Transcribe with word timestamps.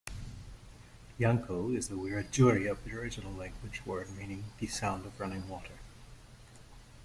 Yanco 1.19 1.77
is 1.77 1.91
a 1.91 1.93
Wiradjuri 1.93 2.67
aboriginal 2.67 3.31
language 3.33 3.85
word 3.85 4.09
meaning 4.17 4.45
"the 4.57 4.65
sound 4.65 5.05
of 5.05 5.19
running 5.19 5.47
water". 5.47 5.75